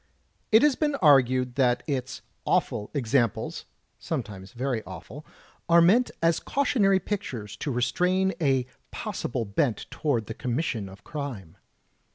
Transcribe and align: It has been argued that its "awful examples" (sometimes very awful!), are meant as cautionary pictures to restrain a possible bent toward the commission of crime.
It 0.51 0.63
has 0.63 0.75
been 0.75 0.95
argued 0.95 1.53
that 1.57 1.83
its 1.85 2.23
"awful 2.43 2.89
examples" 2.91 3.65
(sometimes 3.99 4.51
very 4.51 4.81
awful!), 4.83 5.23
are 5.69 5.79
meant 5.79 6.09
as 6.23 6.39
cautionary 6.39 6.99
pictures 6.99 7.55
to 7.57 7.69
restrain 7.69 8.33
a 8.41 8.65
possible 8.89 9.45
bent 9.45 9.85
toward 9.91 10.25
the 10.25 10.33
commission 10.33 10.89
of 10.89 11.03
crime. 11.03 11.55